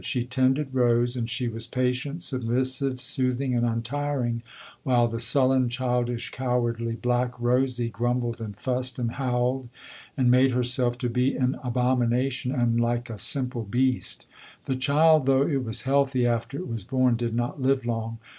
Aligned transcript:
She 0.03 0.25
tended 0.25 0.73
Rose, 0.73 1.15
and 1.15 1.29
she 1.29 1.47
was 1.47 1.67
patient, 1.67 2.23
submissive, 2.23 2.99
soothing, 2.99 3.53
and 3.53 3.63
untiring, 3.63 4.41
while 4.81 5.07
the 5.07 5.19
sullen, 5.19 5.69
childish, 5.69 6.31
cowardly, 6.31 6.95
black 6.95 7.39
Rosie 7.39 7.89
grumbled 7.91 8.41
and 8.41 8.57
fussed 8.57 8.97
and 8.97 9.11
howled 9.11 9.69
and 10.17 10.31
made 10.31 10.53
herself 10.53 10.97
to 10.97 11.07
be 11.07 11.35
an 11.35 11.55
abomination 11.63 12.51
and 12.51 12.81
like 12.81 13.11
a 13.11 13.19
simple 13.19 13.63
beast. 13.63 14.25
The 14.65 14.75
child 14.75 15.27
though 15.27 15.43
it 15.47 15.63
was 15.63 15.83
healthy 15.83 16.25
after 16.25 16.57
it 16.57 16.67
was 16.67 16.83
born, 16.83 17.15
did 17.15 17.35
not 17.35 17.61
live 17.61 17.85
long. 17.85 18.17